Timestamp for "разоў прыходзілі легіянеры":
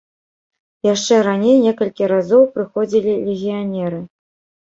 2.13-3.99